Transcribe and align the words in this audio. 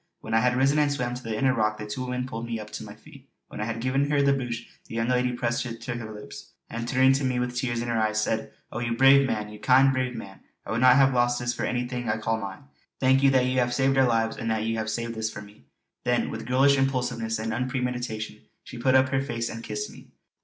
When 0.21 0.33
I 0.33 0.39
had 0.39 0.55
risen 0.57 0.79
and 0.79 0.91
swam 0.91 1.13
to 1.13 1.21
the 1.21 1.37
inner 1.37 1.53
rock 1.53 1.77
the 1.77 1.85
two 1.85 2.01
women 2.03 2.25
pulled 2.25 2.47
me 2.47 2.59
up 2.59 2.71
to 2.71 2.83
my 2.83 2.95
feet. 2.95 3.29
When 3.49 3.61
I 3.61 3.71
gave 3.73 3.93
her 4.09 4.21
the 4.23 4.33
brooch 4.33 4.67
the 4.87 4.95
young 4.95 5.09
lady 5.09 5.31
pressed 5.33 5.63
it 5.67 5.79
to 5.81 5.93
her 5.93 6.11
lips, 6.11 6.53
and 6.71 6.87
turning 6.87 7.13
to 7.13 7.23
me 7.23 7.37
with 7.39 7.55
tears 7.55 7.83
in 7.83 7.87
her 7.87 7.99
eyes 7.99 8.19
said: 8.19 8.51
"Oh 8.71 8.79
you 8.79 8.93
brave 8.97 9.27
man! 9.27 9.49
You 9.49 9.59
kind, 9.59 9.93
brave 9.93 10.15
man! 10.15 10.39
I 10.65 10.71
would 10.71 10.81
not 10.81 10.95
have 10.95 11.13
lost 11.13 11.37
this 11.39 11.53
for 11.53 11.65
anything 11.65 12.09
I 12.09 12.17
call 12.17 12.39
mine. 12.41 12.63
Thank 12.99 13.21
you 13.21 13.29
that 13.29 13.45
you 13.45 13.59
have 13.59 13.75
saved 13.75 13.95
our 13.95 14.07
lives; 14.07 14.37
and 14.37 14.49
that 14.49 14.63
you 14.63 14.75
have 14.79 14.89
saved 14.89 15.13
this 15.13 15.29
for 15.31 15.43
me." 15.43 15.65
Then 16.03 16.31
with 16.31 16.47
girlish 16.47 16.79
impulsiveness 16.79 17.37
and 17.37 17.53
unpremeditation 17.53 18.41
she 18.63 18.79
put 18.79 18.95
up 18.95 19.09
her 19.09 19.21
face 19.21 19.49
and 19.49 19.63
kissed 19.63 19.91
me. 19.91 20.07